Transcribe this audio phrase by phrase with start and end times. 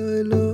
[0.00, 0.49] lay low.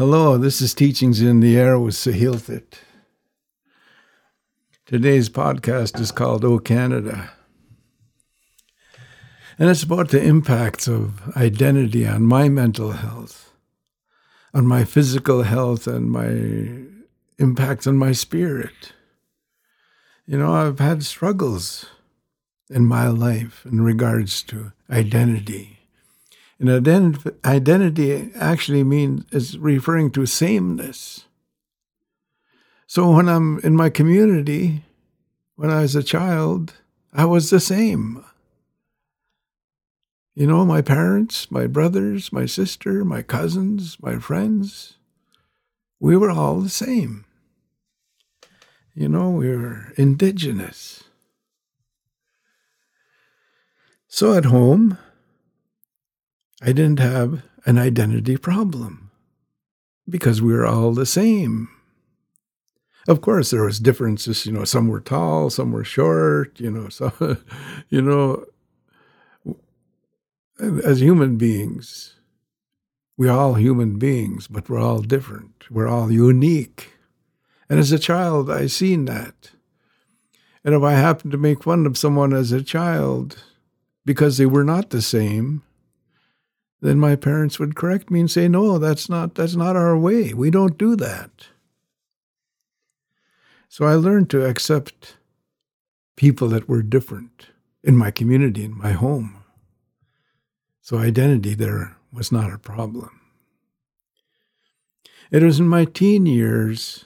[0.00, 2.80] Hello, this is Teachings in the Air with Saa Hiil Thut.
[4.86, 7.32] Today's podcast is called O Canada.
[9.58, 13.52] And it's about the impacts of identity on my mental health,
[14.54, 16.86] on my physical health, and my
[17.38, 18.94] impacts on my spirit.
[20.24, 21.84] You know, I've had struggles
[22.70, 25.79] in my life in regards to identity
[26.60, 31.24] and ident- identity actually means is referring to sameness.
[32.86, 34.84] So when I'm in my community,
[35.56, 36.74] when I was a child,
[37.14, 38.22] I was the same.
[40.34, 44.96] You know, my parents, my brothers, my sister, my cousins, my friends,
[45.98, 47.24] we were all the same.
[48.94, 51.04] You know, we were indigenous.
[54.08, 54.98] So at home,
[56.60, 59.10] I didn't have an identity problem
[60.08, 61.68] because we were all the same.
[63.08, 64.44] Of course, there was differences.
[64.44, 66.60] You know, some were tall, some were short.
[66.60, 67.12] You know, so
[67.88, 68.44] you know,
[70.84, 72.16] as human beings,
[73.16, 75.70] we're all human beings, but we're all different.
[75.70, 76.94] We're all unique.
[77.68, 79.52] And as a child, I seen that.
[80.64, 83.42] And if I happened to make fun of someone as a child
[84.04, 85.62] because they were not the same,
[86.80, 90.32] then my parents would correct me and say, "No, that's not that's not our way.
[90.32, 91.48] We don't do that."
[93.68, 95.16] So I learned to accept
[96.16, 97.48] people that were different
[97.82, 99.36] in my community, in my home.
[100.80, 103.20] So identity there was not a problem.
[105.30, 107.04] It was in my teen years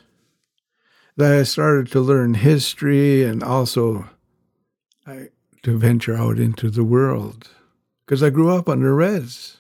[1.17, 4.09] that I started to learn history and also
[5.07, 5.29] I,
[5.63, 7.51] to venture out into the world
[8.05, 9.59] because I grew up under res.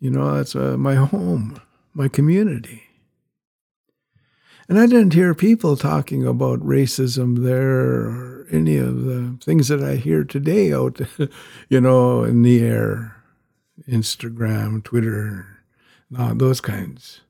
[0.00, 1.60] You know, that's uh, my home,
[1.94, 2.82] my community.
[4.68, 9.82] And I didn't hear people talking about racism there or any of the things that
[9.82, 11.00] I hear today out,
[11.68, 13.22] you know, in the air,
[13.88, 15.58] Instagram, Twitter,
[16.10, 17.20] those kinds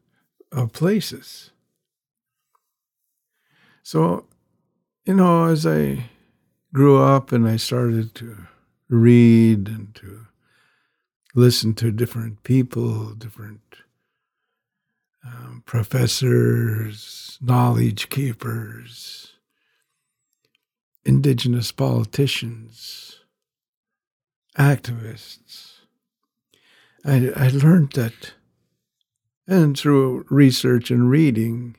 [0.53, 1.51] of places.
[3.83, 4.27] So,
[5.05, 6.11] you know, as I
[6.73, 8.47] grew up and I started to
[8.89, 10.27] read and to
[11.35, 13.61] listen to different people, different
[15.27, 19.33] um, professors, knowledge keepers,
[21.05, 23.21] indigenous politicians,
[24.57, 25.81] activists.
[27.05, 28.35] I, I learned that,
[29.47, 31.77] and through research and reading,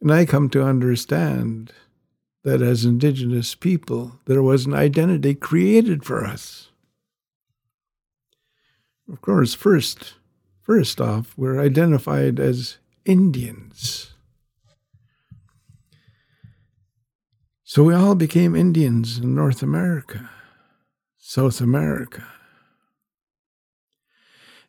[0.00, 1.72] and I come to understand
[2.44, 6.69] that as indigenous people, there was an identity created for us
[9.10, 10.14] of course, first,
[10.62, 14.14] first off, we're identified as Indians.
[17.64, 20.28] So we all became Indians in North America,
[21.18, 22.26] South America.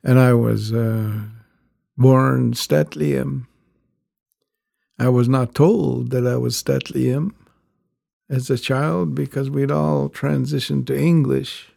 [0.03, 1.21] And I was uh,
[1.97, 3.45] born St'át'imc.
[4.99, 7.31] I was not told that I was St'át'imc
[8.29, 11.70] as a child because we'd all transitioned to English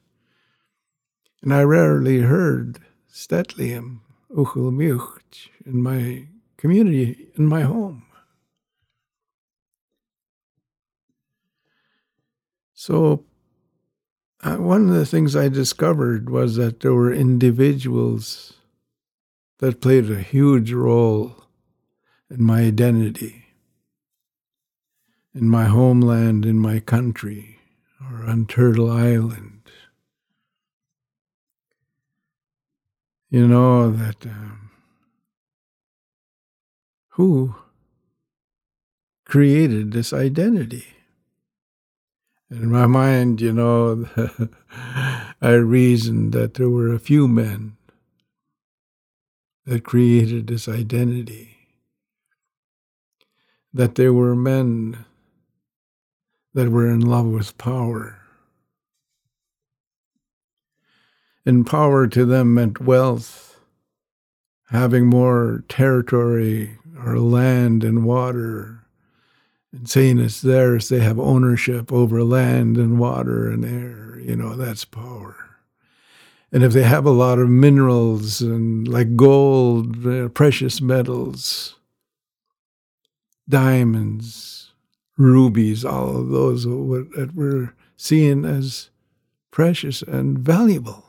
[1.44, 2.80] and I rarely heard
[3.12, 4.00] St'át'imc
[4.32, 8.04] Uchulmiuch in my community, in my home.
[12.74, 13.24] So,
[14.42, 18.54] uh, one of the things I discovered was that there were individuals
[19.58, 21.44] that played a huge role
[22.30, 23.42] in my identity.
[25.34, 27.58] in my homeland, in my country,
[28.00, 29.62] or on Turtle Island.
[33.34, 34.70] You know that um,
[37.18, 37.56] who
[39.24, 40.86] created this identity?
[42.48, 44.08] In my mind, you know,
[45.42, 47.76] I reasoned that there were a few men
[49.66, 51.56] that created this identity,
[53.72, 55.06] that there were men
[56.52, 58.23] that were in love with power.
[61.46, 63.60] And power to them meant wealth,
[64.70, 68.84] having more territory or land and water
[69.74, 74.20] and saying it's theirs, they have ownership over land and water and air.
[74.20, 75.36] You know, that's power.
[76.52, 81.74] And if they have a lot of minerals and like gold, uh, precious metals,
[83.48, 84.72] diamonds,
[85.18, 88.90] rubies, all of those that we're seeing as
[89.50, 91.03] precious and valuable,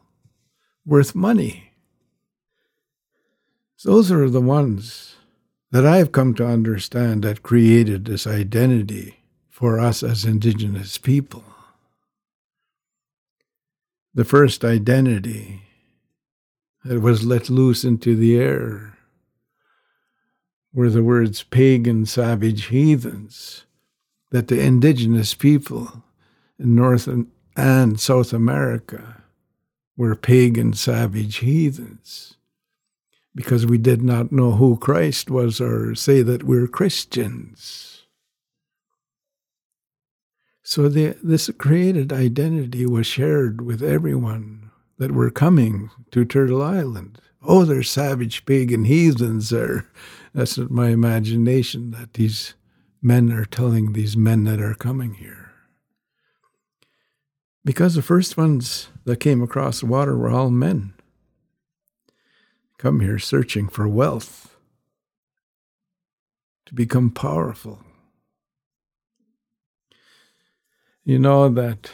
[0.85, 1.71] worth money.
[3.83, 5.15] Those are the ones
[5.71, 9.17] that I've come to understand that created this identity
[9.49, 11.43] for us as Indigenous people.
[14.13, 15.63] The first identity
[16.83, 18.97] that was let loose into the air
[20.73, 23.65] were the words pagan, savage, heathens,
[24.31, 26.03] that the indigenous people
[26.59, 27.07] in North
[27.55, 29.23] and South America
[29.97, 32.35] were pagan, savage, heathens
[33.35, 38.05] because we did not know who Christ was or say that we're Christians.
[40.63, 47.19] So the, this created identity was shared with everyone that were coming to Turtle Island.
[47.43, 49.87] Oh, they're savage pagan heathens there.
[50.33, 52.55] That's my imagination that these
[53.01, 55.44] men are telling these men that are coming here.
[57.65, 60.93] Because the first ones that came across the water were all men
[62.77, 64.55] come here searching for wealth,
[66.67, 67.83] to become powerful.
[71.03, 71.91] You know that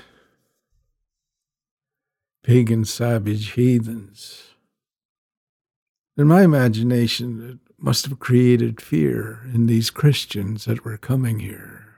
[2.43, 4.51] pagan, savage heathens,
[6.17, 11.90] in my imagination, it must have created fear in these Christians that were coming here.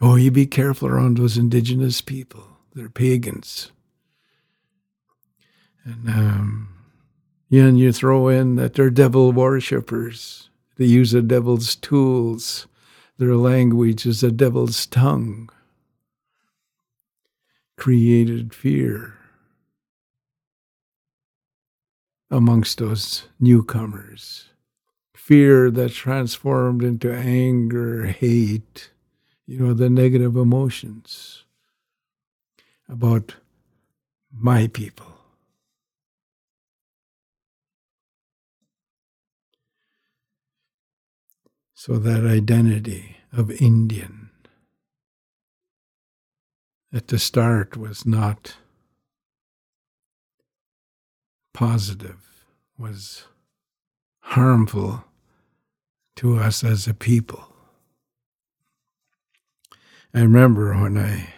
[0.00, 2.44] Oh, you be careful around those indigenous people.
[2.74, 3.70] They're pagans.
[5.84, 6.74] And um,
[7.50, 10.48] and you throw in that they're devil worshippers.
[10.76, 12.66] They use the devil's tools.
[13.18, 15.50] Their language is the devil's tongue.
[17.76, 19.14] Created fear
[22.30, 24.48] amongst those newcomers.
[25.14, 28.90] Fear that transformed into anger, hate,
[29.46, 31.44] you know, the negative emotions
[32.88, 33.36] about
[34.32, 35.06] my people.
[41.74, 44.30] So that identity of Indian
[46.92, 48.56] at the start was not
[51.52, 52.46] positive,
[52.78, 53.24] was
[54.20, 55.04] harmful
[56.16, 57.53] to us as a people.
[60.14, 61.34] I remember when I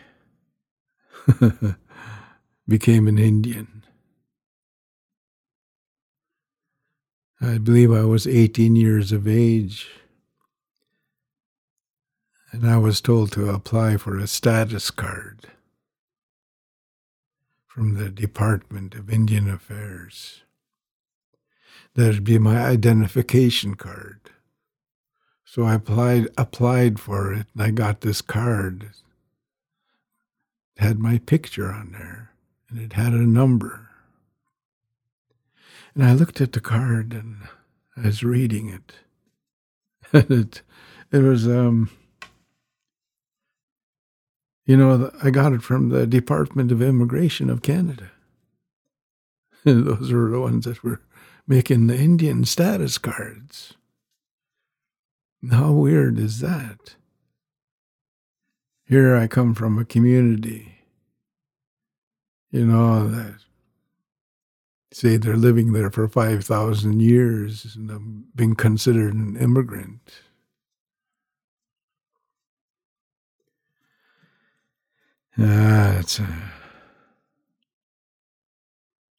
[2.68, 3.84] became an Indian.
[7.40, 9.88] I believe I was 18 years of age
[12.52, 15.48] and I was told to apply for a status card
[17.66, 20.42] from the Department of Indian Affairs.
[21.94, 24.30] That'd be my identification card.
[25.56, 28.90] So I applied applied for it and I got this card.
[30.76, 32.32] It had my picture on there
[32.68, 33.88] and it had a number.
[35.94, 37.36] And I looked at the card and
[37.96, 38.92] I was reading it.
[40.12, 40.60] And it
[41.10, 41.88] it was um
[44.66, 48.10] you know, I got it from the Department of Immigration of Canada.
[49.64, 51.00] Those were the ones that were
[51.46, 53.72] making the Indian status cards.
[55.50, 56.96] How weird is that?
[58.86, 60.78] Here I come from a community,
[62.50, 63.40] you know, that
[64.92, 70.12] say they're living there for 5,000 years and have been considered an immigrant.
[75.38, 76.26] Uh, it's, uh,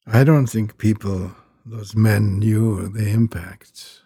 [0.06, 1.30] I don't think people,
[1.64, 4.02] those men, knew the impacts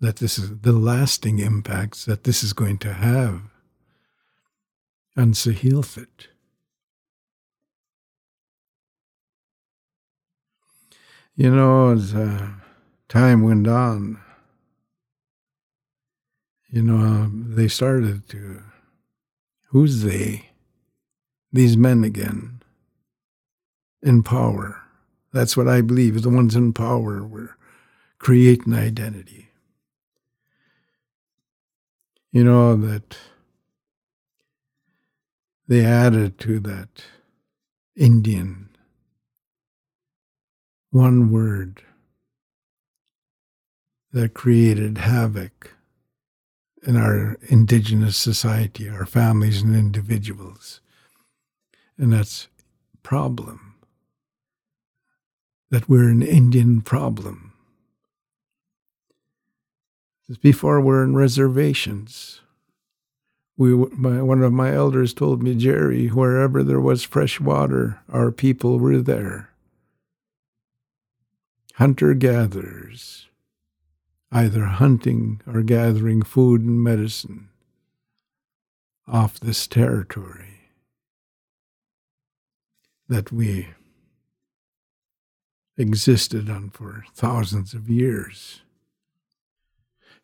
[0.00, 3.42] that this is the lasting impacts that this is going to have
[5.16, 6.28] on Saa Hiil Thut.
[11.36, 12.48] You know, as uh,
[13.08, 14.20] time went on,
[16.70, 18.62] you know, they started to,
[19.68, 20.46] who's they?
[21.52, 22.62] These men again,
[24.02, 24.82] in power.
[25.32, 26.22] That's what I believe.
[26.22, 27.56] The ones in power were
[28.18, 29.49] creating identity.
[32.32, 33.16] You know, that
[35.66, 37.02] they added to that
[37.96, 38.70] Indian
[40.90, 41.82] one word
[44.12, 45.76] that created havoc
[46.82, 50.80] in our indigenous society, our families and individuals.
[51.96, 52.48] And that's
[53.02, 53.74] problem.
[55.70, 57.49] That we're an Indian problem.
[60.40, 62.40] Before we're in reservations.
[63.56, 68.30] We, my, one of my elders told me, Gerry, wherever there was fresh water, our
[68.30, 69.50] people were there
[71.80, 73.26] hunter gatherers,
[74.30, 77.48] either hunting or gathering food and medicine
[79.08, 80.68] off this territory
[83.08, 83.68] that we
[85.78, 88.60] existed on for thousands of years.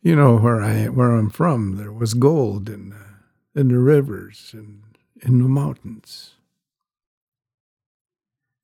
[0.01, 4.51] You know where I where I'm from, there was gold in the, in the rivers
[4.53, 4.83] and
[5.21, 6.35] in the mountains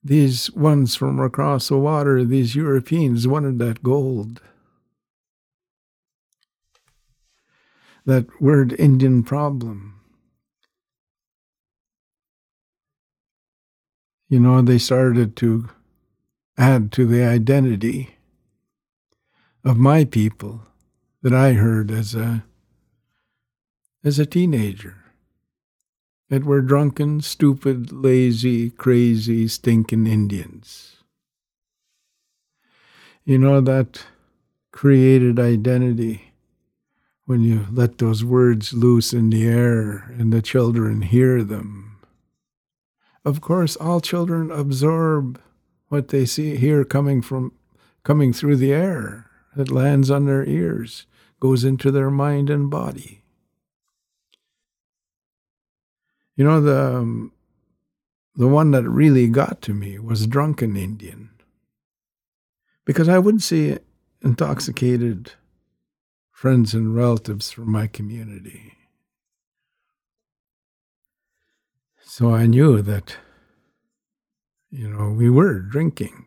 [0.04, 4.42] these ones from across the water, these Europeans, wanted that gold.
[8.06, 10.02] That word Indian problem.
[14.28, 15.70] You know, they started to
[16.58, 18.16] add to the identity
[19.64, 20.66] of my people
[21.24, 22.44] that I heard as a
[24.04, 24.98] as a teenager
[26.30, 30.98] that we're drunken, stupid, lazy, crazy, stinking Indians.
[33.24, 34.06] You know, that
[34.72, 36.34] created identity
[37.26, 42.00] when you let those words loose in the air and the children hear them.
[43.24, 45.40] Of course, all children absorb
[45.88, 47.54] what they see hear coming from
[48.04, 49.30] coming through the air.
[49.56, 51.06] It lands on their ears,
[51.44, 53.22] goes into their mind and body.
[56.38, 57.34] You know, the, um,
[58.34, 61.32] the one that really got to me was Drunken Indian.
[62.86, 63.78] Because I would see
[64.22, 65.34] intoxicated
[66.32, 68.78] friends and relatives from my community.
[72.00, 73.18] So I knew that,
[74.72, 76.26] you know, we were drinking.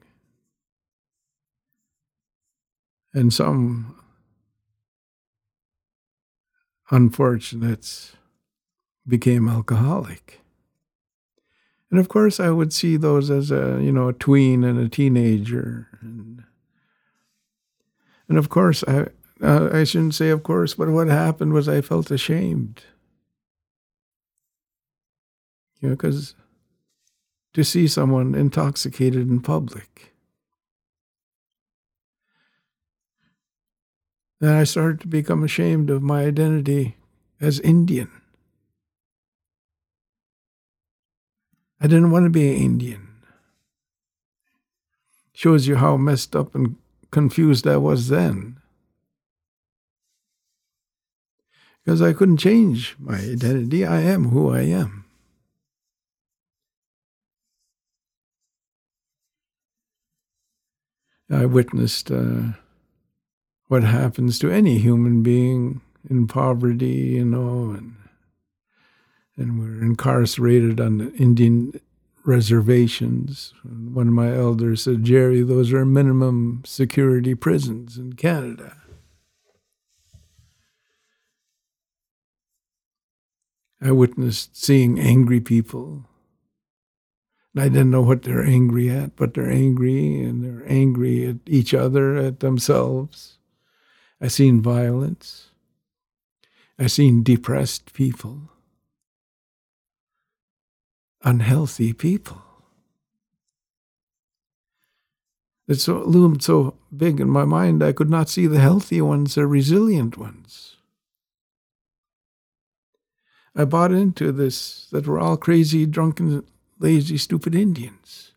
[3.15, 3.97] And some
[6.91, 8.13] unfortunates
[9.07, 10.41] became alcoholic.
[11.91, 14.89] And of course, I would see those as a you know a tween and a
[14.89, 16.43] teenager, and
[18.29, 19.07] and of course, I
[19.41, 22.83] uh, I shouldn't say of course, but what happened was I felt ashamed.
[25.81, 26.35] You know, because
[27.55, 30.16] to see someone intoxicated in public.
[34.41, 36.97] Then I started to become ashamed of my identity
[37.41, 38.11] as Indian.
[41.81, 43.09] I didn't want to be an Indian.
[45.33, 46.77] Shows you how messed up and
[47.11, 48.59] confused I was then.
[51.85, 53.87] Because I couldn't change my identity.
[53.87, 55.05] I am who I am.
[61.31, 62.53] I witnessed uh,
[63.69, 67.97] what happens to any human being in poverty, you know, and
[69.37, 71.79] and we're incarcerated on the Indian
[72.25, 73.53] reservations.
[73.63, 78.77] One of my elders said, Gerry, those are minimum security prisons in Canada.
[83.81, 86.07] I witnessed seeing angry people.
[87.55, 91.75] I didn't know what they're angry at, but they're angry and they're angry at each
[91.75, 93.36] other, at themselves.
[94.21, 95.51] I seen violence.
[96.79, 98.51] I've seen depressed people
[101.27, 102.41] unhealthy people.
[105.67, 109.35] It so, loomed so big in my mind, I could not see the healthy ones,
[109.35, 110.77] the resilient ones.
[113.57, 116.45] I bought into this that we're all crazy, drunken,
[116.79, 118.33] lazy, stupid Indians.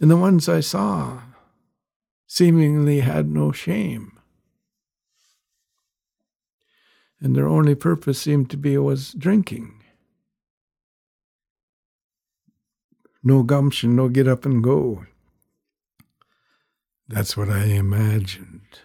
[0.00, 1.22] And the ones I saw
[2.28, 4.12] seemingly had no shame.
[7.20, 9.82] And their only purpose seemed to be was drinking.
[13.24, 15.06] No gumption, no get up and go.
[17.08, 18.80] That's what I imagined.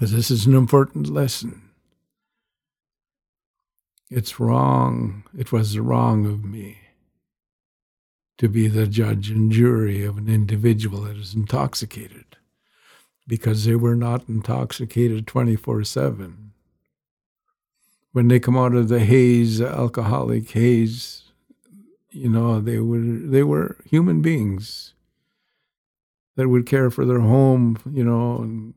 [0.00, 1.70] But this is an important lesson.
[4.10, 5.24] It's wrong.
[5.36, 6.78] It was wrong of me
[8.38, 12.24] to be the judge and jury of an individual that is intoxicated
[13.26, 16.52] because they were not intoxicated 24 7.
[18.12, 21.24] When they come out of the haze, alcoholic haze,
[22.10, 24.94] you know, they were, they were human beings
[26.36, 28.74] that would care for their home, you know, and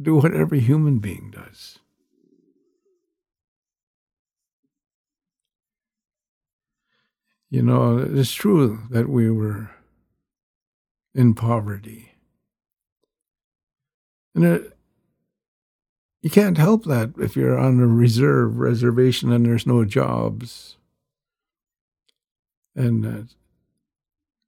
[0.00, 1.78] do what every human being does.
[7.52, 9.68] You know, it's true that we were
[11.14, 12.12] in poverty.
[14.34, 14.72] And it,
[16.22, 20.78] you can't help that if you're on a reserve reservation and there's no jobs.
[22.74, 23.28] And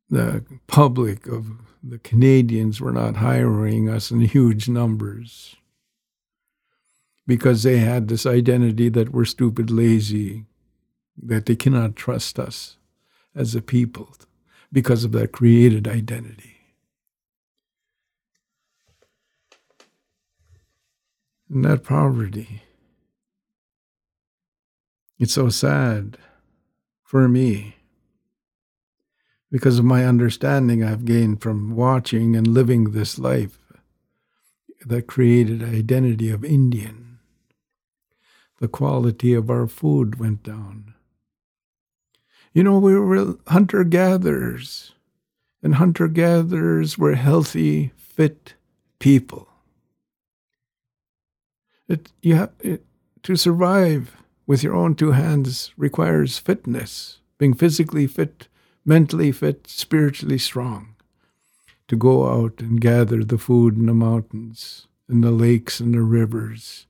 [0.08, 1.50] the public of
[1.82, 5.56] the Canadians were not hiring us in huge numbers
[7.26, 10.46] because they had this identity that we're stupid, lazy,
[11.22, 12.78] that they cannot trust us
[13.34, 14.14] as a people
[14.72, 16.56] because of that created identity.
[21.48, 22.62] And that poverty,
[25.18, 26.18] it's so sad
[27.02, 27.76] for me
[29.50, 33.58] because of my understanding I've gained from watching and living this life
[34.84, 37.18] that created identity of Indian.
[38.60, 40.93] The quality of our food went down.
[42.54, 44.92] You know, we were hunter gatherers,
[45.60, 48.54] and hunter gatherers were healthy, fit
[49.00, 49.48] people.
[51.88, 52.84] It, you have, it,
[53.24, 58.46] to survive with your own two hands requires fitness, being physically fit,
[58.84, 60.94] mentally fit, spiritually strong,
[61.88, 66.02] to go out and gather the food in the mountains, in the lakes and the
[66.02, 66.86] rivers,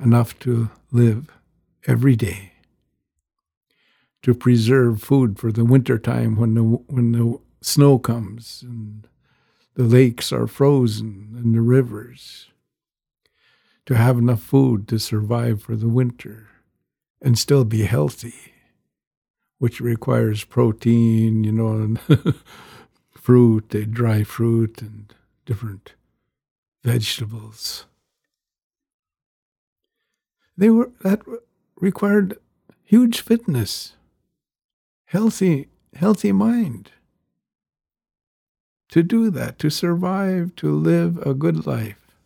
[0.00, 1.28] enough to live
[1.86, 2.51] every day
[4.22, 9.08] to preserve food for the winter time when the when the snow comes and
[9.74, 12.48] the lakes are frozen and the rivers.
[13.86, 16.46] To have enough food to survive for the winter
[17.20, 18.52] and still be healthy
[19.62, 22.00] which requires protein you know and
[23.14, 25.14] fruit dry fruit and
[25.46, 25.94] different
[26.82, 27.86] vegetables.
[30.56, 31.20] They were that
[31.76, 32.38] required
[32.82, 33.94] huge fitness
[35.12, 36.90] healthy, healthy mind
[38.88, 42.16] to do that, to survive, to live a good life.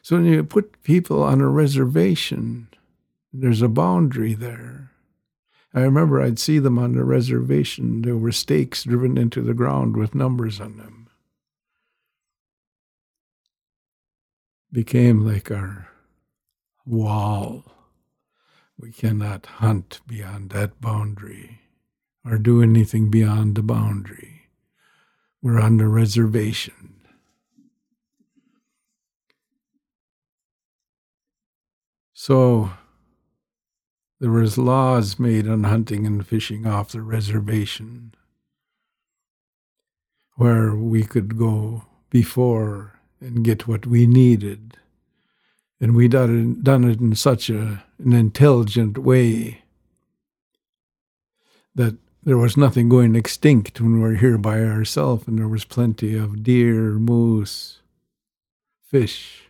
[0.00, 2.68] So when you put people on a reservation,
[3.32, 4.92] there's a boundary there.
[5.74, 8.02] I remember I'd see them on the reservation.
[8.02, 11.08] There were stakes driven into the ground with numbers on them.
[14.70, 15.88] Became like our
[16.86, 17.64] wall.
[18.82, 21.60] We cannot hunt beyond that boundary
[22.24, 24.48] or do anything beyond the boundary.
[25.40, 27.06] We're on the reservation.
[32.12, 32.72] So
[34.18, 38.16] there was laws made on hunting and fishing off the reservation
[40.34, 44.76] where we could go before and get what we needed
[45.82, 49.62] and we done it, done it in such a, an intelligent way.
[51.74, 55.64] That there was nothing going extinct when we were here by ourselves, and there was
[55.64, 57.80] plenty of deer, moose,
[58.80, 59.44] fish,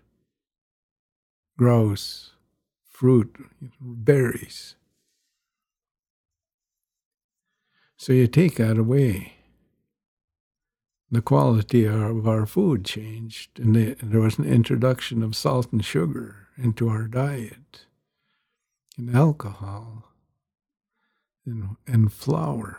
[1.58, 2.30] grouse,
[2.88, 3.36] fruit,
[3.80, 4.76] berries.
[7.96, 9.34] So you take that away.
[11.10, 16.48] The quality of our food changed, and there was an introduction of salt and sugar
[16.56, 17.84] into our diet,
[18.96, 20.04] and alcohol,
[21.46, 22.78] and, and flour.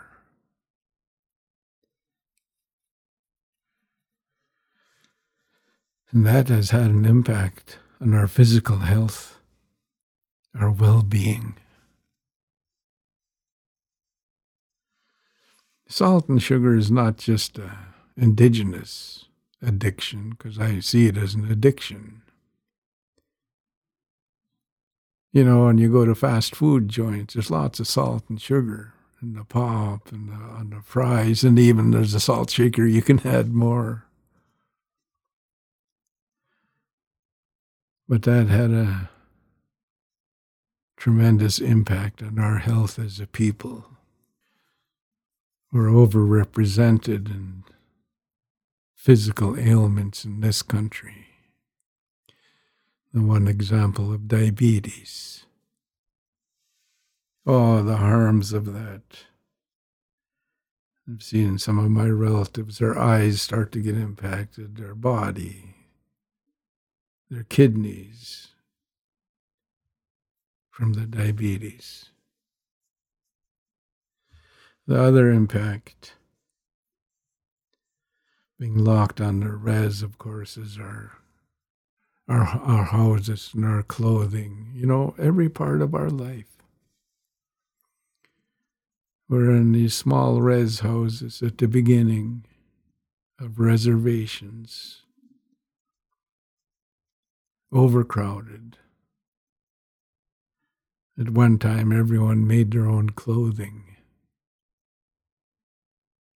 [6.12, 9.40] And that has had an impact on our physical health,
[10.60, 11.56] our well being.
[15.88, 17.78] Salt and sugar is not just a
[18.18, 19.26] indigenous
[19.62, 22.23] addiction because I see it as an addiction.
[25.34, 28.94] You know, and you go to fast food joints, there's lots of salt and sugar.
[29.24, 33.02] and the pop and the, on the fries, and even there's a salt shaker, you
[33.02, 34.06] can add more.
[38.08, 39.10] But that had a
[40.98, 43.86] tremendous impact on our health as a people.
[45.72, 47.64] We're overrepresented in
[48.94, 51.23] physical ailments in this country.
[53.14, 55.46] The one example of diabetes.
[57.46, 59.26] Oh, the harms of that.
[61.08, 65.76] I've seen some of my relatives, their eyes start to get impacted, their body,
[67.30, 68.48] their kidneys
[70.72, 72.10] from the diabetes.
[74.88, 76.16] The other impact,
[78.58, 81.12] being locked on the res, of course, is our,
[82.28, 86.46] our, our houses and our clothing, you know, every part of our life.
[89.30, 92.46] We're in these small res houses at the beginning
[93.40, 95.02] of reservations,
[97.72, 98.78] overcrowded.
[101.20, 103.94] At one time, everyone made their own clothing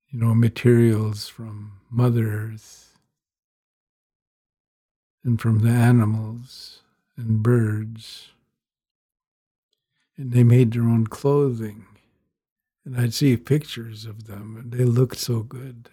[0.10, 2.87] you know, materials from Mother Earth
[5.28, 6.80] and from the animals
[7.18, 8.30] and birds.
[10.16, 11.86] And they made their own clothing.
[12.86, 15.90] And I'd see pictures of them, and they looked so good.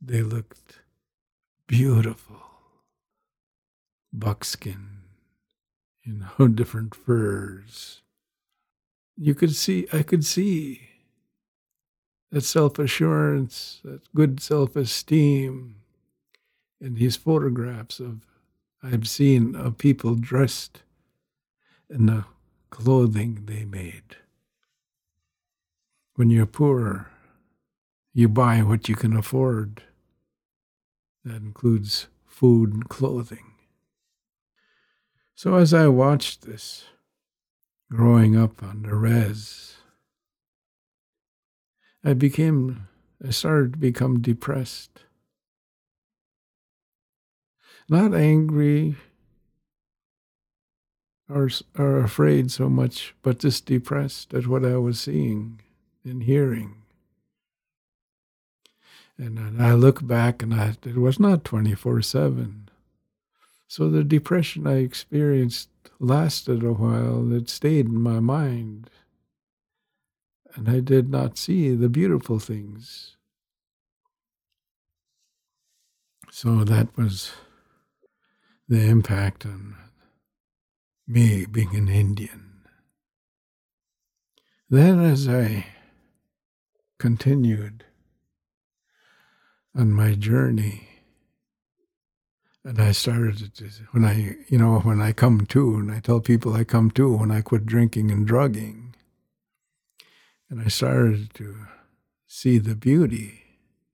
[0.00, 0.78] They looked
[1.66, 2.42] beautiful.
[4.12, 5.00] Buckskin,
[6.04, 8.02] you know, different furs.
[9.16, 10.80] You could see, I could see
[12.30, 15.80] that self assurance, that good self esteem.
[16.80, 18.26] In these photographs of
[18.82, 20.82] I've seen of people dressed
[21.88, 22.24] in the
[22.70, 24.16] clothing they made.
[26.14, 27.10] When you're poor,
[28.12, 29.82] you buy what you can afford.
[31.24, 33.52] That includes food and clothing.
[35.34, 36.84] So as I watched this,
[37.90, 39.76] growing up on the res,
[42.04, 42.88] I became,
[43.26, 45.05] I started to become depressed.
[47.88, 48.96] Not angry
[51.28, 55.60] or, or afraid so much, but just depressed at what I was seeing
[56.04, 56.82] and hearing.
[59.18, 62.68] And I look back and I, it was not 24 7.
[63.68, 67.32] So the depression I experienced lasted a while.
[67.32, 68.90] It stayed in my mind
[70.54, 73.16] and I did not see the beautiful things.
[76.30, 77.32] So that was
[78.68, 79.76] the impact on
[81.06, 82.62] me being an Indian.
[84.68, 85.66] Then, as I
[86.98, 87.84] continued
[89.74, 90.88] on my journey,
[92.64, 96.18] and I started to, when I, you know, when I come to, and I tell
[96.18, 98.96] people I come to when I quit drinking and drugging,
[100.50, 101.66] and I started to
[102.26, 103.44] see the beauty,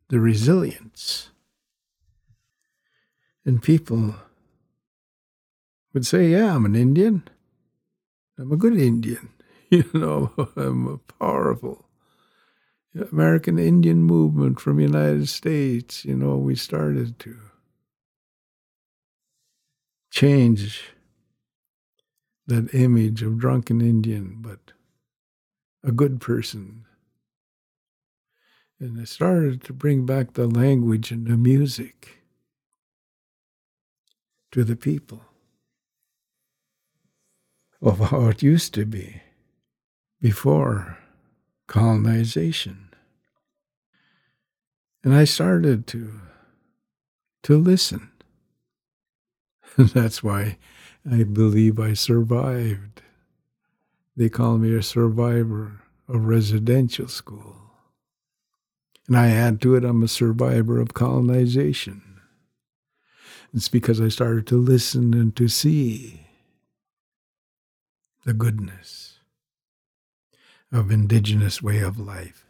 [0.08, 1.28] the resilience.
[3.44, 4.14] And people
[5.92, 7.28] would say, Yeah, I'm an Indian.
[8.38, 9.28] I'm a good Indian.
[9.70, 11.86] You know, I'm a powerful.
[13.10, 17.38] American Indian movement from United States, you know, we started to
[20.10, 20.92] change
[22.46, 24.72] that image of drunken Indian, but
[25.82, 26.84] a good person.
[28.78, 32.18] And I started to bring back the language and the music
[34.50, 35.22] to the people
[37.82, 39.20] of how it used to be
[40.20, 40.98] before
[41.66, 42.88] colonization.
[45.02, 46.20] And I started to
[47.42, 48.08] to listen.
[49.76, 50.58] That's why
[51.10, 53.02] I believe I survived.
[54.16, 57.56] They call me a survivor of residential school.
[59.08, 62.02] And I add to it, I'm a survivor of colonization.
[63.52, 66.21] It's because I started to listen and to see
[68.24, 69.18] the goodness
[70.70, 72.46] of indigenous way of life,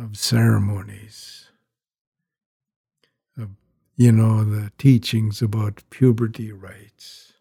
[0.00, 1.48] of ceremonies,
[3.36, 3.50] of,
[3.96, 7.32] you know, the teachings about puberty rites.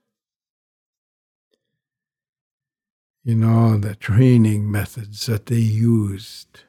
[3.23, 6.61] You know, the training methods that they used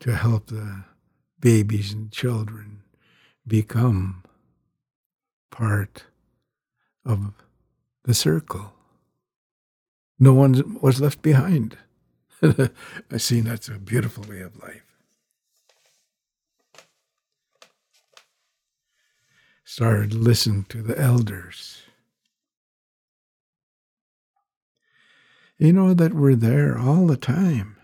[0.00, 0.84] to help the
[1.40, 2.82] babies and children
[3.46, 4.24] become
[5.50, 6.04] part
[7.04, 7.32] of
[8.06, 8.72] the circle.
[10.18, 11.76] No one was left behind.
[12.42, 14.82] I see that's a beautiful way of life.
[19.64, 21.82] Started to listen to the elders.
[25.58, 27.76] You know that we're there all the time.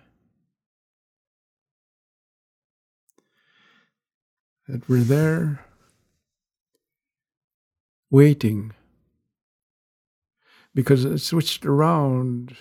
[4.69, 5.65] That we're there
[8.11, 8.73] waiting
[10.75, 12.57] because it switched around.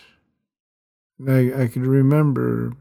[1.27, 2.73] I, I could remember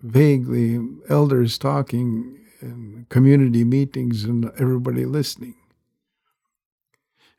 [0.00, 0.78] vaguely
[1.08, 5.54] elders talking in community meetings and everybody listening.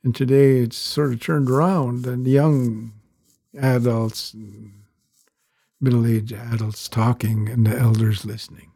[0.02, 2.92] And today it's sort of turned around, and young
[3.58, 4.34] adults,
[5.78, 8.70] middle aged adults talking, and the elders listening.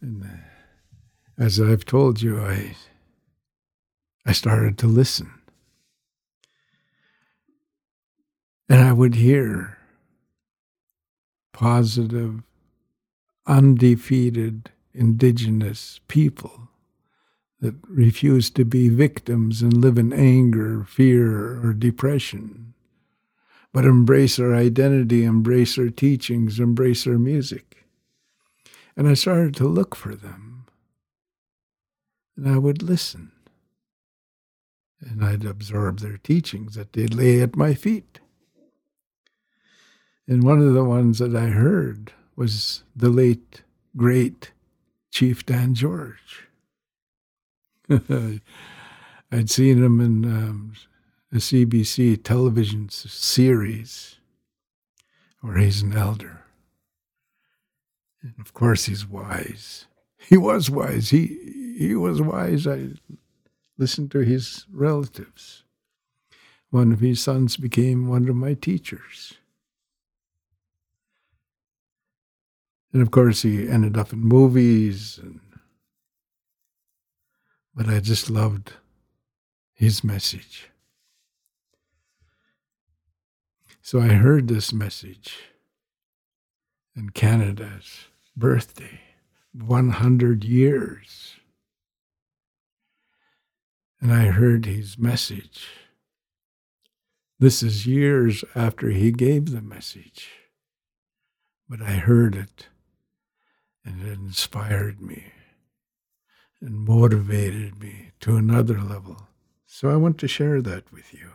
[0.00, 2.76] And uh, as I've told you, I,
[4.24, 5.30] I started to listen.
[8.68, 9.78] And I would hear
[11.52, 12.42] positive,
[13.46, 16.68] undefeated indigenous people
[17.60, 22.74] that refuse to be victims and live in anger, fear, or depression,
[23.72, 27.84] but embrace our identity, embrace our teachings, embrace our music.
[28.96, 30.66] And I started to look for them.
[32.36, 33.32] And I would listen.
[35.00, 38.20] And I'd absorb their teachings that they'd lay at my feet.
[40.26, 43.62] And one of the ones that I heard was the late,
[43.96, 44.52] great
[45.10, 46.48] Chief Dan George.
[47.90, 50.72] I'd seen him in um,
[51.32, 54.16] a CBC television series
[55.40, 56.44] where he's an elder.
[58.22, 59.86] And of course, he's wise.
[60.16, 61.10] He was wise.
[61.10, 62.66] He, he was wise.
[62.66, 62.88] I
[63.76, 65.64] listened to his relatives.
[66.70, 69.34] One of his sons became one of my teachers.
[72.94, 75.18] And of course, he ended up in movies.
[75.20, 75.40] And,
[77.74, 78.74] but I just loved
[79.74, 80.70] his message.
[83.82, 85.36] So I heard this message
[86.94, 88.04] in Canada's
[88.36, 89.00] birthday,
[89.52, 91.34] 100 years.
[94.00, 95.66] And I heard his message.
[97.40, 100.28] This is years after he gave the message,
[101.68, 102.68] but I heard it
[103.84, 105.32] and it inspired me
[106.60, 109.28] and motivated me to another level.
[109.66, 111.30] So I want to share that with you.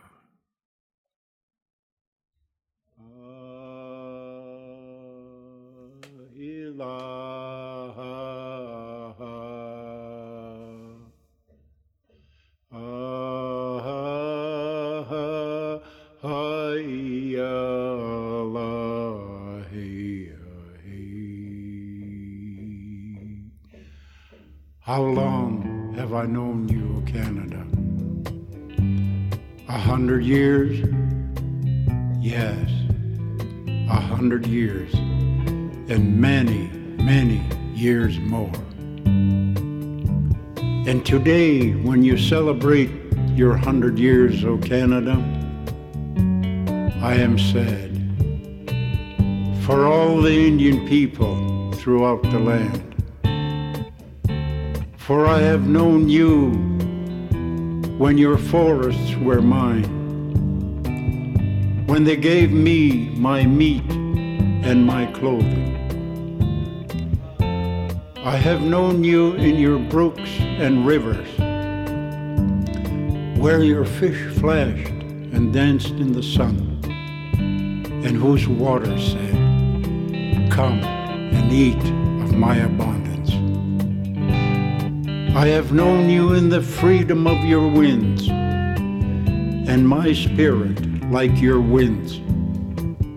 [3.00, 3.30] Ah,
[24.90, 27.64] How long have I known you, O Canada?
[29.68, 30.80] A hundred years?
[32.20, 32.68] Yes,
[33.68, 38.52] a hundred years, and many, many years more.
[40.90, 42.90] And today, when you celebrate
[43.36, 45.14] your hundred years, O Canada,
[47.00, 47.92] I am sad
[49.64, 52.89] for all the Indian people throughout the land
[55.10, 56.52] for I have known you
[57.98, 59.90] when your forests were mine,
[61.88, 65.74] when they gave me my meat and my clothing.
[68.24, 71.28] I have known you in your brooks and rivers,
[73.40, 74.92] where your fish flashed
[75.34, 76.82] and danced in the sun,
[78.06, 79.34] and whose water said,
[80.52, 81.84] Come and eat
[82.24, 82.99] of my abundance.
[85.36, 91.62] I have known you in the freedom of your winds, and my spirit, like your
[91.62, 92.20] winds,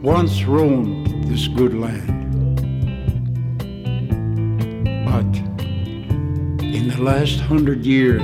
[0.03, 2.57] once roamed this good land.
[5.05, 5.37] But
[6.63, 8.23] in the last hundred years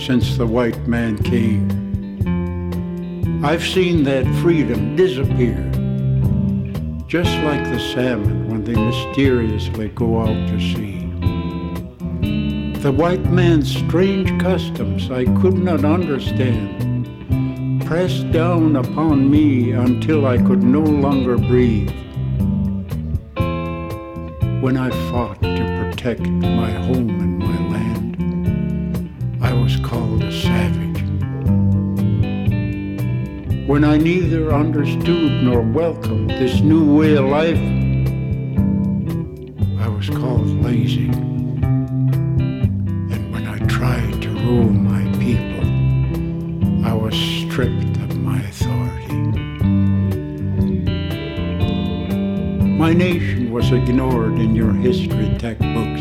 [0.00, 1.66] since the white man came,
[3.44, 5.58] I've seen that freedom disappear,
[7.06, 10.95] just like the salmon when they mysteriously go out to sea.
[12.86, 17.04] The white man's strange customs I could not understand
[17.84, 21.90] pressed down upon me until I could no longer breathe.
[24.62, 31.02] When I fought to protect my home and my land, I was called a savage.
[33.66, 37.75] when I neither understood nor welcomed this new way of life,
[53.76, 56.00] ignored in your history textbooks.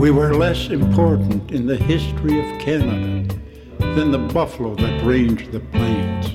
[0.00, 3.32] We were less important in the history of Canada
[3.78, 6.34] than the buffalo that ranged the plains.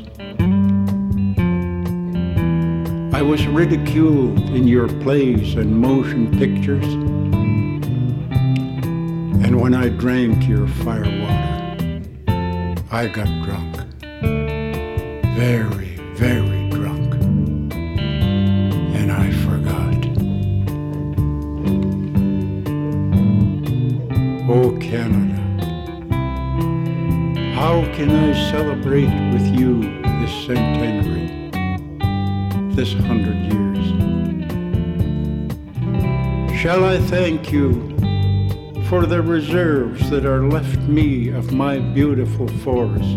[3.14, 6.86] I was ridiculed in your plays and motion pictures.
[9.46, 12.02] And when I drank your firewater,
[12.92, 13.76] I got drunk.
[15.36, 15.83] Very, very
[27.64, 29.84] How can I celebrate with you
[30.20, 31.50] this centenary,
[32.76, 33.86] this hundred years?
[36.60, 37.72] Shall I thank you
[38.90, 43.16] for the reserves that are left me of my beautiful forest?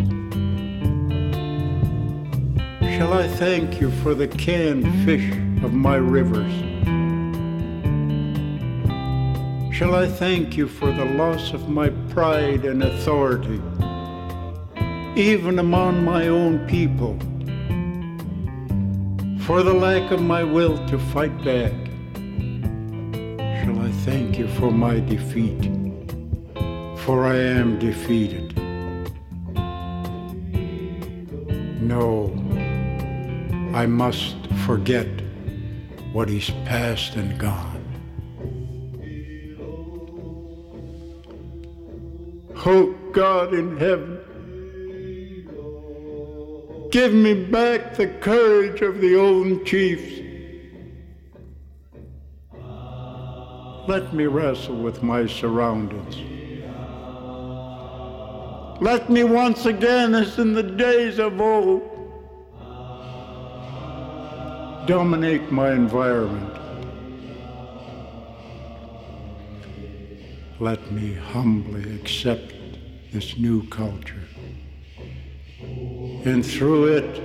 [2.97, 5.29] Shall I thank you for the canned fish
[5.65, 6.53] of my rivers?
[9.75, 13.61] Shall I thank you for the loss of my pride and authority?
[15.17, 17.17] Even among my own people,
[19.47, 21.73] for the lack of my will to fight back.
[23.65, 25.71] Shall I thank you for my defeat,
[26.99, 28.55] for I am defeated.
[31.81, 32.31] No,
[33.73, 35.09] I must forget
[36.13, 37.73] what is past and gone.
[42.67, 44.19] Oh God in heaven,
[46.97, 50.23] Give me back the courage of the old chiefs.
[53.87, 56.17] Let me wrestle with my surroundings.
[58.81, 61.83] Let me once again, as in the days of old,
[64.87, 66.55] dominate my environment.
[70.61, 72.55] Let me humbly accept
[73.13, 74.26] this new culture
[76.27, 77.23] and through it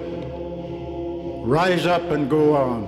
[1.43, 2.85] rise up and go on.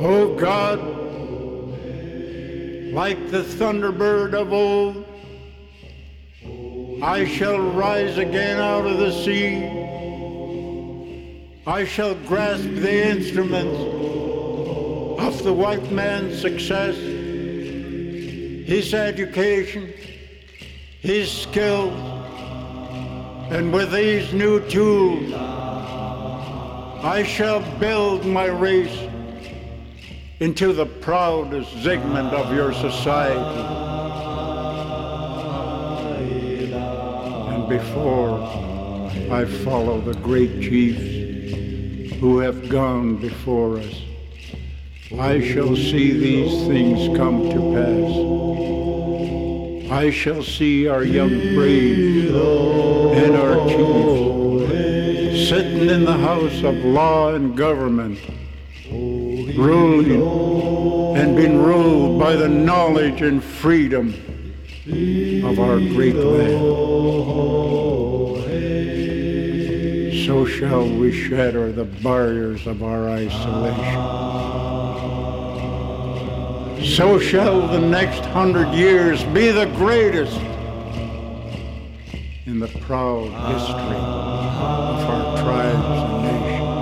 [0.00, 0.78] Oh God,
[2.92, 5.04] like the thunderbird of old,
[7.02, 9.66] I shall rise again out of the sea.
[11.66, 13.78] I shall grasp the instruments
[15.20, 19.92] of the white man's success, his education,
[21.00, 22.11] his skills,
[23.52, 25.30] and with these new tools,
[27.04, 28.98] I shall build my race
[30.40, 33.60] into the proudest segment of your society.
[37.52, 38.40] And before
[39.30, 44.00] I follow the great chiefs who have gone before us,
[45.18, 48.81] I shall see these things come to pass.
[49.92, 57.34] I shall see our young braves and our chiefs sitting in the house of law
[57.34, 58.18] and government,
[58.90, 60.22] ruling
[61.14, 64.14] and being ruled by the knowledge and freedom
[65.44, 66.58] of our great land.
[70.24, 74.51] So shall we shatter the barriers of our isolation.
[76.84, 80.36] So shall the next hundred years be the greatest
[82.44, 86.72] in the proud history of our tribes and nations.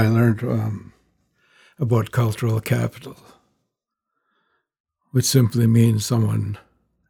[0.00, 0.94] I learned um,
[1.78, 3.16] about cultural capital,
[5.10, 6.56] which simply means someone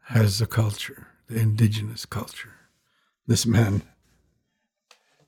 [0.06, 2.54] has a culture, the indigenous culture.
[3.28, 3.82] This man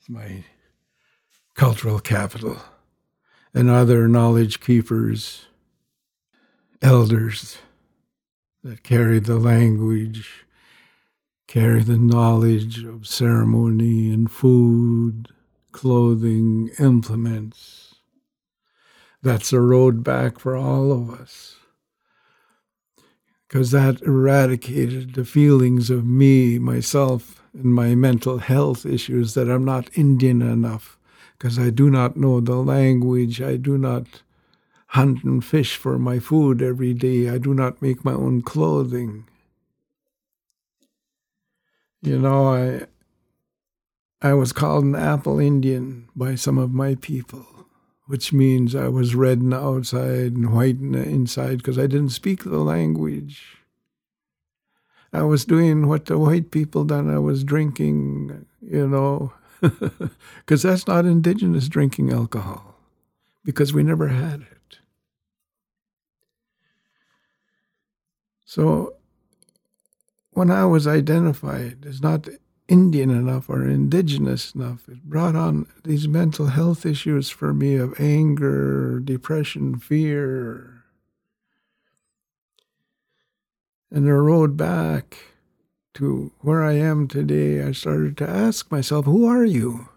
[0.01, 0.43] is my
[1.55, 2.57] cultural capital.
[3.55, 5.47] And other knowledge keepers,
[6.81, 7.59] elders
[8.65, 10.47] that carry the language,
[11.47, 15.29] carry the knowledge of ceremony and food,
[15.73, 17.95] clothing, implements,
[19.23, 21.57] That's a road back for all of us.
[23.49, 29.65] Because that eradicated the feelings of me, myself, and my mental health issues that I'm
[29.65, 30.99] not Indian enough,
[31.39, 34.23] because I do not know the language, I do not
[34.89, 39.27] hunt and fish for my food every day, I do not make my own clothing.
[42.03, 42.87] You know, I
[44.25, 47.45] I was called an apple Indian by some of my people,
[48.07, 51.89] which means I was red on the outside and white on the inside because I
[51.89, 53.57] didn't speak the language.
[55.13, 57.13] I was doing what the white people done.
[57.13, 62.77] I was drinking, you know, because that's not indigenous drinking alcohol,
[63.45, 64.79] because we never had it.
[68.45, 68.95] So
[70.31, 72.29] when I was identified as not
[72.69, 77.99] Indian enough or indigenous enough, it brought on these mental health issues for me of
[78.01, 80.85] anger, depression, fear.
[83.91, 85.19] And the road back
[85.95, 89.89] to where I am today, I started to ask myself, who are you?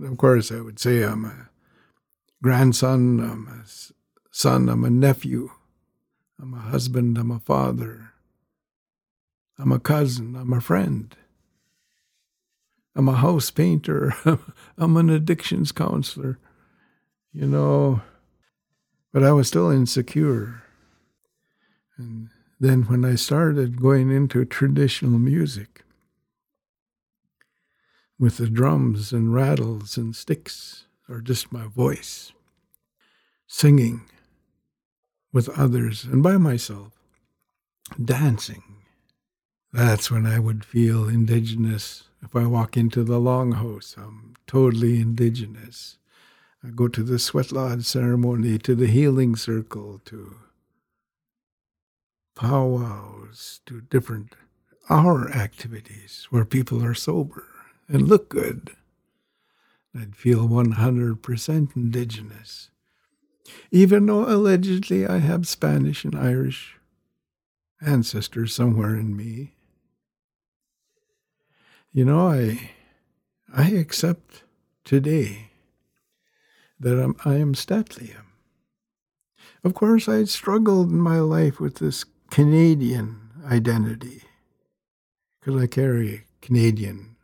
[0.00, 1.48] Of course, I would say I'm a
[2.42, 3.64] grandson, I'm a
[4.30, 5.50] son, I'm a nephew,
[6.40, 8.12] I'm a husband, I'm a father.
[9.58, 10.36] I'm a cousin.
[10.36, 11.16] I'm a friend.
[12.94, 14.14] I'm a house painter.
[14.78, 16.38] I'm an addictions counselor.
[17.32, 18.00] You know,
[19.12, 20.62] but I was still insecure.
[21.96, 22.28] And
[22.60, 25.84] then when I started going into traditional music
[28.18, 32.32] with the drums and rattles and sticks, or just my voice,
[33.46, 34.02] singing
[35.32, 36.92] with others and by myself,
[38.02, 38.62] dancing
[39.76, 42.04] that's when I would feel indigenous.
[42.22, 45.98] If I walk into the longhouse, I'm totally indigenous.
[46.64, 50.36] I go to the sweat lodge ceremony, to the healing circle, to
[52.34, 54.34] powwows, to different
[54.88, 57.46] hour activities where people are sober
[57.88, 58.70] and look good.
[59.94, 62.70] I'd feel 100% indigenous.
[63.70, 66.76] Even though allegedly I have Spanish and Irish
[67.80, 69.55] ancestors somewhere in me.
[71.96, 72.72] You know, I
[73.50, 74.42] I accept
[74.84, 75.48] today
[76.78, 77.54] that I'm, I am.
[79.64, 84.24] Of course, I struggled in my life with this Canadian identity
[85.40, 87.16] because I carry a Canadian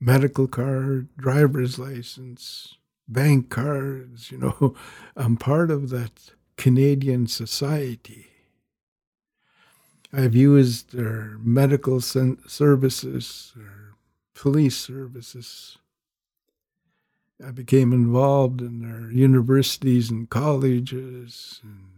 [0.00, 2.74] medical card, driver's license,
[3.06, 4.32] bank cards.
[4.32, 4.74] You know,
[5.16, 8.26] I'm part of that Canadian society.
[10.12, 13.94] I've used their medical services, their
[14.34, 15.78] police services.
[17.44, 21.90] I became involved in their universities and colleges and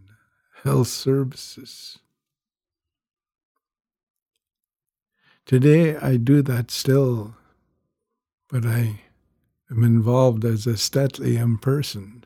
[0.64, 1.98] health services.
[5.46, 7.36] Today, I do that still,
[8.48, 9.02] but I
[9.70, 12.24] am involved as a St'át'imc person.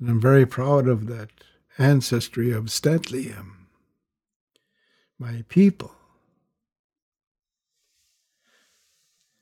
[0.00, 1.30] And I'm very proud of that
[1.78, 3.57] ancestry of St'át'imc
[5.18, 5.92] my people.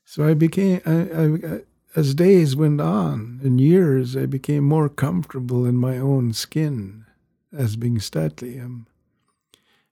[0.05, 1.61] So I became, I, I,
[1.95, 7.05] as days went on and years, I became more comfortable in my own skin
[7.53, 8.87] as being St'át'imc.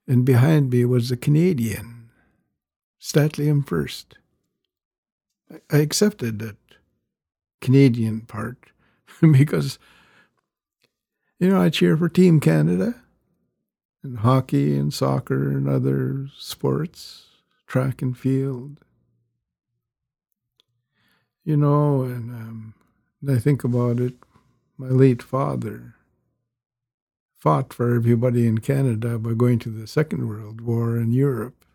[0.07, 2.09] And behind me was a Canadian,
[2.99, 4.17] St'át'imc first.
[5.71, 6.57] I accepted that
[7.61, 8.71] Canadian part
[9.21, 9.77] because,
[11.39, 12.95] you know, I cheer for Team Canada
[14.05, 17.25] and hockey and soccer and other sports,
[17.67, 18.77] track and field.
[21.43, 22.73] You know, and um,
[23.27, 24.13] I think about it,
[24.77, 25.95] my late father
[27.37, 31.65] fought for everybody in Canada by going to the Second World War in Europe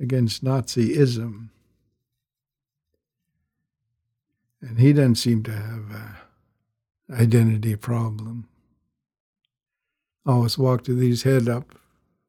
[0.00, 1.48] against Nazism.
[4.60, 8.48] And he doesn't seem to have an identity problem
[10.26, 11.78] always walked with his head up,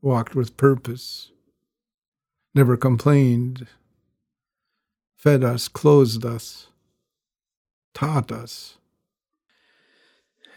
[0.01, 1.31] walked with purpose,
[2.53, 3.67] never complained,
[5.15, 6.67] fed us, clothed us,
[7.93, 8.77] taught us.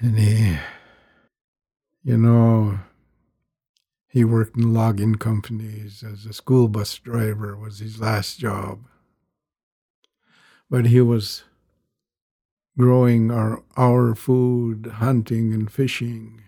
[0.01, 0.59] And he,
[2.05, 2.81] you know,
[4.09, 8.81] he worked in logging companies as a school bus driver was his last job.
[10.69, 11.45] But he was
[12.77, 16.43] growing our, our food, hunting and fishing.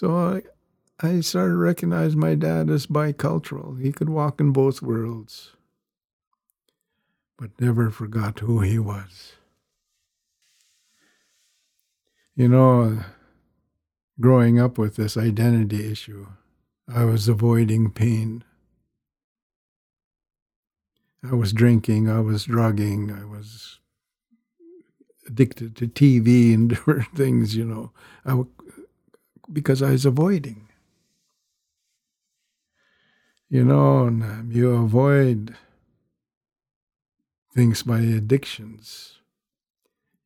[0.00, 3.78] So I, I started to recognize my dad as bicultural.
[3.78, 5.50] He could walk in both worlds,
[7.38, 9.34] but never forgot who he was.
[12.34, 13.00] You know,
[14.18, 16.28] growing up with this identity issue,
[16.88, 18.42] I was avoiding pain.
[21.30, 23.80] I was drinking, I was drugging, I was
[25.26, 27.92] addicted to TV and different things, you know,
[28.24, 28.42] I,
[29.52, 30.68] because I was avoiding.
[33.48, 34.08] You know,
[34.48, 35.56] you avoid
[37.54, 39.18] things by addictions.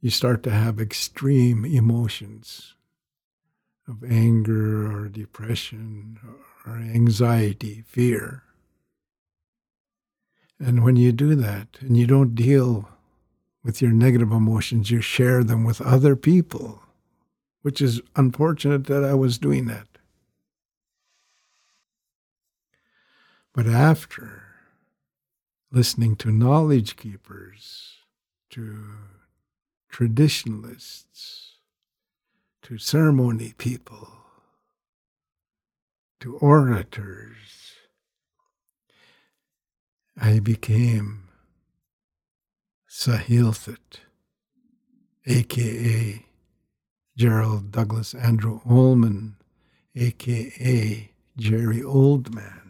[0.01, 2.75] You start to have extreme emotions
[3.89, 6.19] of anger or depression
[6.67, 8.43] or anxiety, fear.
[10.59, 12.89] And when you do that and you don't deal
[13.63, 16.83] with your negative emotions, you share them with other people,
[17.65, 19.87] which is unfortunate that I was doing that.
[23.55, 24.43] But after
[25.73, 27.95] listening to knowledge keepers,
[28.51, 28.85] to
[29.89, 31.53] traditionalists,
[32.65, 34.09] to ceremony people,
[36.21, 37.77] to orators,
[40.21, 41.29] I became
[42.87, 44.01] Saa Hiil Thut,
[45.25, 46.27] aka
[47.17, 49.35] Gerald Douglas Andrew Oldman,
[49.95, 52.61] aka Gerry Oldman.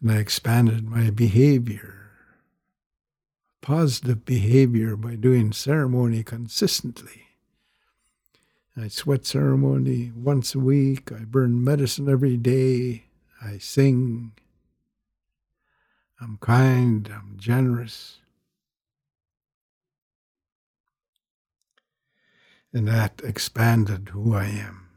[0.00, 2.10] And I expanded my behavior,
[3.62, 7.22] positive behavior, by doing ceremony consistently.
[8.76, 11.10] I sweat ceremony once a week.
[11.10, 13.06] I burn medicine every day.
[13.42, 14.32] I sing.
[16.20, 17.10] I'm kind.
[17.12, 18.18] I'm generous.
[22.76, 24.88] And that expanded who I am.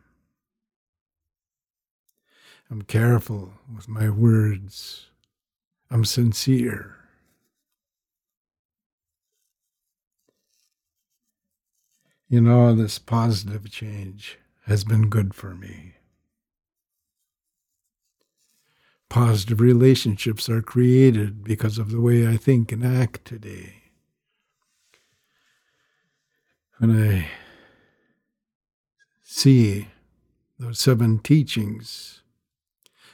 [2.69, 5.05] I'm careful with my words.
[5.89, 6.97] I'm sincere.
[12.27, 15.93] You know, this positive change has been good for me.
[19.07, 23.83] Positive relationships are created because of the way I think and act today.
[26.79, 27.29] When I
[29.39, 29.87] see
[30.59, 32.21] those seven teachings,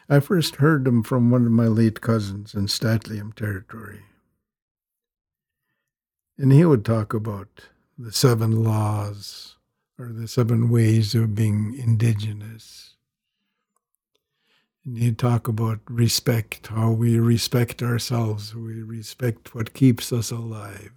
[0.09, 4.01] I first heard them from one of my late cousins in St'át'imc territory.
[6.37, 7.65] And he would talk about
[7.97, 9.55] the seven laws
[9.99, 12.95] or the seven ways of being indigenous.
[14.83, 20.91] And he'd talk about respect, how we respect ourselves, we respect what keeps us alive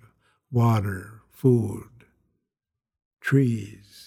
[0.51, 1.91] water, food,
[3.20, 3.97] trees.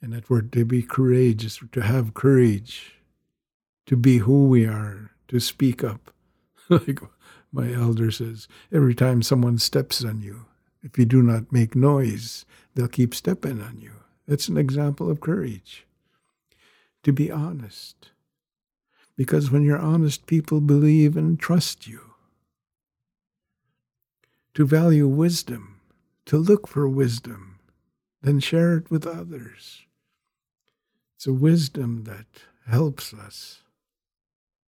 [0.00, 2.94] And that we're to be courageous, to have courage,
[3.86, 6.12] to be who we are, to speak up.
[6.68, 7.00] like
[7.52, 10.46] my elder says, every time someone steps on you,
[10.82, 12.44] if you do not make noise,
[12.74, 13.92] they'll keep stepping on you.
[14.26, 15.86] That's an example of courage.
[17.02, 18.10] To be honest.
[19.16, 22.00] Because when you're honest, people believe and trust you.
[24.54, 25.80] To value wisdom,
[26.26, 27.58] to look for wisdom,
[28.22, 29.86] then share it with others.
[31.18, 32.26] It's a wisdom that
[32.68, 33.62] helps us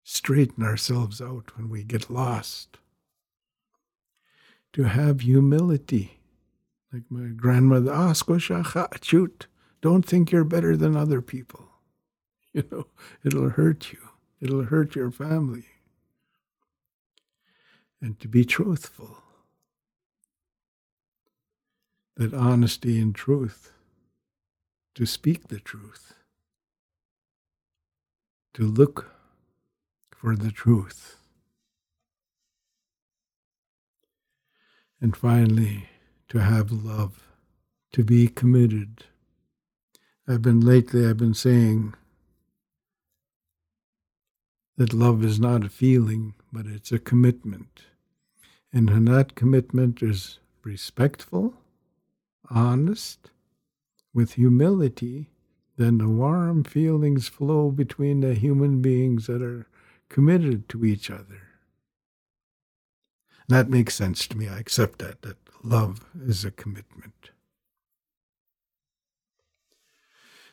[0.05, 2.79] straighten ourselves out when we get lost
[4.73, 6.21] to have humility.
[6.93, 8.13] Like my grandmother, ah,
[9.03, 9.49] shoot,
[9.83, 11.69] don't think you're better than other people.
[12.55, 12.87] You know,
[13.25, 13.99] it'll hurt you.
[14.41, 15.65] It'll hurt your family.
[18.01, 19.19] And to be truthful.
[22.17, 23.73] That honesty and truth,
[24.95, 26.15] to speak the truth,
[28.57, 29.11] to look
[30.17, 31.19] for the truth.
[34.99, 35.91] And finally,
[36.31, 37.29] to have love,
[37.93, 39.05] to be committed.
[40.27, 41.93] I've been lately, I've been saying
[44.79, 47.83] that love is not a feeling, but it's a commitment.
[48.73, 51.53] And when that commitment is respectful,
[52.49, 53.31] honest,
[54.15, 55.29] with humility,
[55.77, 59.67] then the warm feelings flow between the human beings that are
[60.09, 61.43] committed to each other.
[63.49, 64.49] That makes sense to me.
[64.49, 67.31] I accept that, that love is a commitment.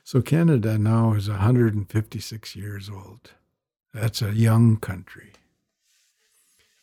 [0.04, 3.32] So Canada now is 156 years old.
[3.94, 5.32] That's a young country.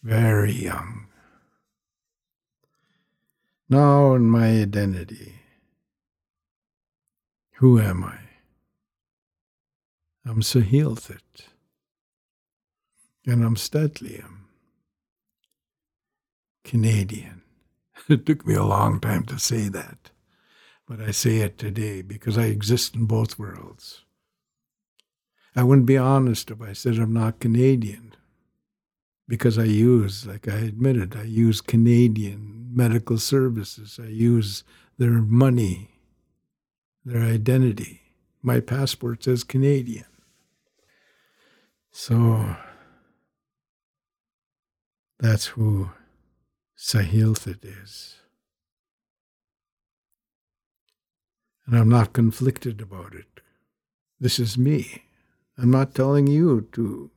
[0.02, 1.06] Very young.
[3.68, 5.34] Now, in my identity,
[7.56, 8.29] who am I?
[10.26, 11.48] I'm Saa Hiil Thut,
[13.26, 14.24] and I'm St'át'imc.
[16.62, 17.42] Canadian.
[18.08, 20.10] It took me a long time to say that,
[20.86, 24.04] but I say it today because I exist in both worlds.
[25.56, 28.14] I wouldn't be honest if I said I'm not Canadian
[29.26, 33.98] because I use, like I admitted, I use Canadian medical services.
[34.02, 34.64] I use
[34.98, 35.90] their money,
[37.04, 38.02] their identity.
[38.42, 40.09] My passport says Canadian.
[41.92, 42.56] So
[45.18, 45.90] that's who
[46.76, 48.16] Saa Hiil Thut is.
[51.66, 53.40] And I'm not conflicted about it.
[54.18, 55.04] This is me.
[55.58, 57.10] I'm not telling you to,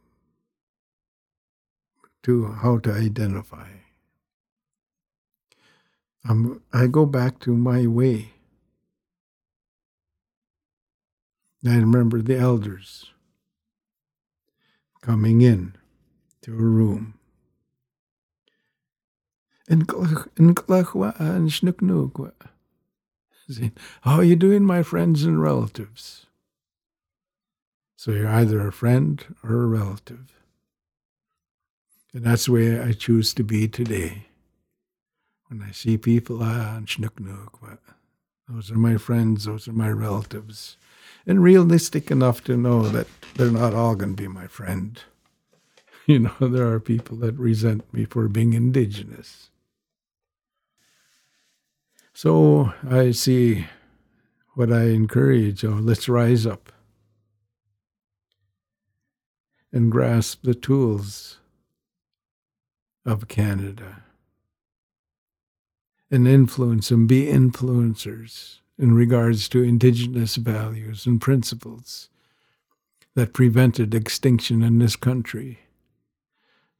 [2.24, 3.68] to how to identify.
[6.26, 8.32] I'm, I go back to my way.
[11.66, 13.12] I remember the elders
[15.04, 15.76] coming in
[16.41, 17.16] to a room.
[19.68, 19.86] And
[24.01, 26.26] how are you doing, my friends and relatives?
[27.97, 30.34] So you're either a friend or a relative.
[32.14, 34.28] And that's the way I choose to be today.
[35.47, 36.80] When I see people, ah,
[38.47, 40.78] those are my friends, those are my relatives
[41.26, 45.02] and realistic enough to know that they're not all going to be my friend.
[46.06, 49.50] You know, there are people that resent me for being indigenous.
[52.14, 53.68] So I see
[54.56, 56.74] what I encourage, oh, let's rise up
[59.72, 61.40] and grasp the tools
[63.06, 64.04] of Canada
[66.12, 72.10] and influence and be influencers in regards to indigenous values and principles
[73.16, 75.60] that prevented extinction in this country.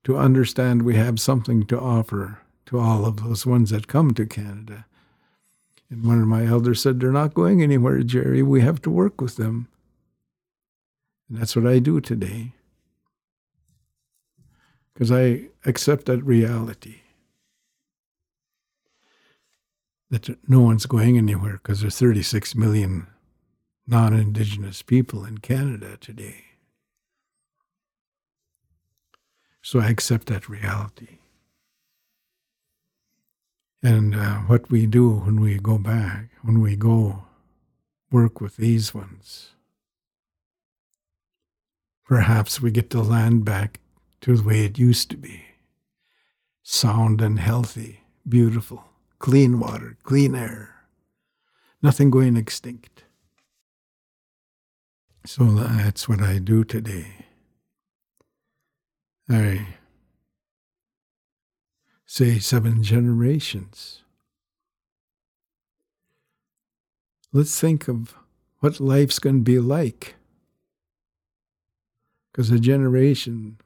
[0.04, 4.26] To understand we have something to offer to all of those ones that come to
[4.26, 4.86] Canada.
[5.90, 8.42] And one of my elders said, They're not going anywhere, Gerry.
[8.42, 9.68] We have to work with them.
[11.30, 12.54] And that's what I do today.
[14.94, 17.03] Because I accept that reality.
[20.14, 23.08] That no one's going anywhere because there's 36 million
[23.88, 26.44] non Indigenous people in Canada today.
[29.64, 31.18] So I accept that reality.
[33.82, 37.24] And uh, what we do when we go back, when we go
[38.12, 39.54] work with these ones,
[42.06, 43.80] perhaps we get the land back
[44.22, 45.46] to the way it used to be
[46.62, 48.93] sound and healthy, beautiful
[49.24, 50.76] clean water, clean air,
[51.82, 53.06] nothing going extinct.
[55.26, 57.28] So that's what I do today.
[59.30, 59.68] I
[62.06, 64.02] say seven generations.
[67.32, 68.16] Let's think of
[68.60, 70.16] what life's going to be like.
[72.34, 73.58] Because a generation,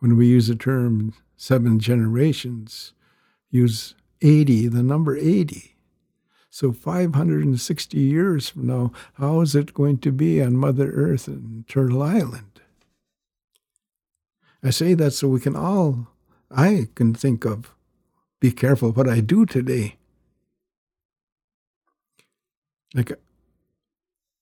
[0.00, 2.92] when we use the term seven generations,
[3.52, 5.76] use 80, the number 80.
[6.50, 11.68] So 560 years from now, how is it going to be on Mother Earth and
[11.68, 12.60] Turtle Island?
[14.62, 16.08] I say that so we can all,
[16.50, 17.74] I can think of,
[18.40, 19.96] be careful what I do today.
[22.94, 23.12] Like,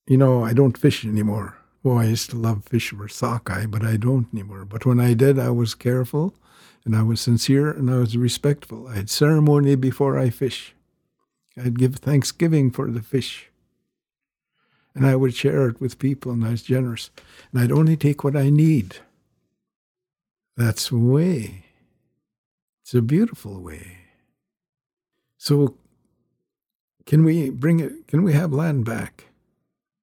[0.06, 1.58] you know, I don't fish anymore.
[1.82, 4.64] Well, I used to love fish for sockeye, but I don't anymore.
[4.64, 6.34] But when I did, I was careful
[6.84, 8.88] and I was sincere and I was respectful.
[8.88, 10.74] I had ceremony before I fish.
[11.56, 13.50] I'd give thanksgiving for the fish.
[14.94, 17.10] And I would share it with people and I was generous.
[17.52, 18.96] And I'd only take what I need.
[20.56, 21.64] That's way.
[22.82, 23.98] It's a beautiful way.
[25.38, 25.76] So
[27.06, 29.24] can we bring it can we have land back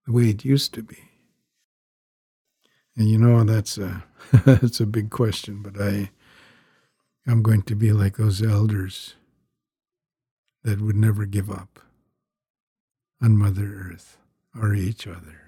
[0.05, 0.97] the way it used to be?
[2.97, 4.03] And you know that's a
[4.45, 6.09] that's a big question, but I
[7.27, 9.15] I'm going to be like those elders
[10.63, 11.79] that would never give up
[13.21, 14.17] on Mother Earth
[14.59, 15.41] or each other.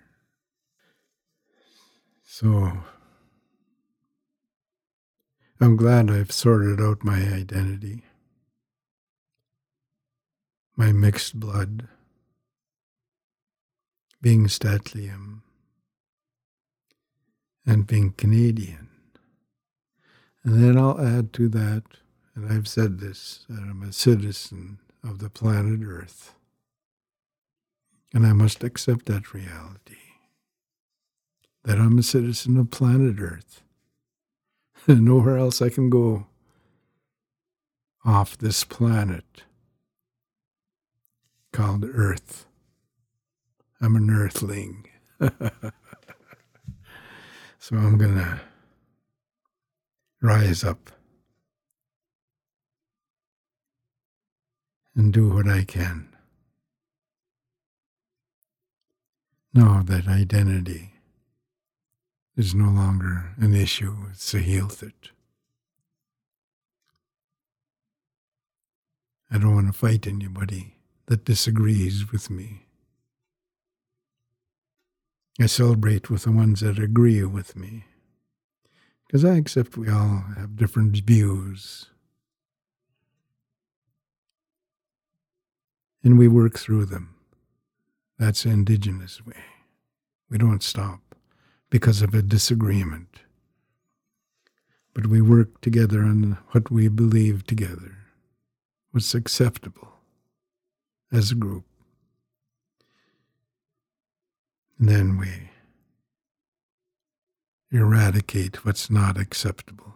[2.23, 2.83] So
[5.59, 8.03] I'm glad I've sorted out my identity,
[10.75, 11.87] my mixed blood,
[14.21, 15.41] being St'át'imc,
[17.65, 18.89] and being Canadian.
[20.43, 21.83] And then I'll add to that,
[22.35, 26.33] and I've said this, that I'm a citizen of the planet Earth.
[28.13, 29.97] And I must accept that reality
[31.63, 33.63] that I'm a citizen of planet Earth.
[34.87, 36.27] Nowhere else I can go
[38.05, 39.43] off this planet
[41.53, 42.45] called Earth.
[43.81, 44.87] I'm an earthling.
[45.19, 45.31] so
[47.71, 48.41] I'm going to
[50.23, 50.89] rise up
[54.95, 56.07] and do what I can.
[59.53, 60.93] Now that identity
[62.37, 64.39] is no longer an issue, it's a
[64.81, 65.09] it.
[69.29, 72.61] I don't want to fight anybody that disagrees with me.
[75.41, 77.83] I celebrate with the ones that agree with me
[79.13, 81.85] because I accept we all have different views.
[86.03, 87.13] And we work through them.
[88.17, 89.35] That's indigenous way.
[90.31, 90.99] We don't stop
[91.69, 93.19] because of a disagreement,
[94.95, 97.97] but we work together on what we believe together
[98.89, 99.89] what's acceptable
[101.11, 101.65] as a group.
[104.79, 105.52] And then we
[107.73, 109.95] eradicate what's not acceptable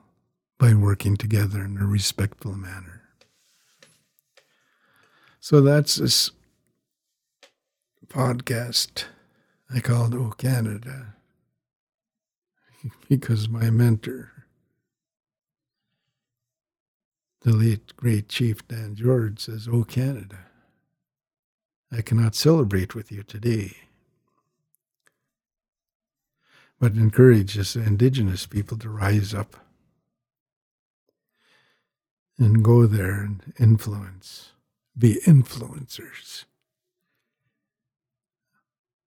[0.57, 3.03] by working together in a respectful manner.
[5.39, 6.31] So that's this
[8.07, 9.05] podcast
[9.73, 11.15] I called Oh Canada
[13.09, 14.31] because my mentor
[17.47, 20.47] The late great Chief Dan George says, Oh, Canada,
[21.89, 23.73] I cannot celebrate with you today,
[26.79, 29.55] but encourages indigenous people to rise up
[32.37, 34.51] and go there and influence,
[34.97, 36.45] be influencers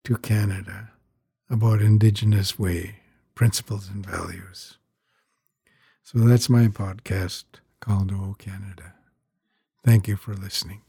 [0.05, 0.91] to Canada
[1.49, 2.97] about Indigenous way,
[3.35, 4.79] principles, and values.
[6.03, 7.45] So that's my podcast
[7.81, 8.95] called O Canada.
[9.85, 10.83] Thank you for listening.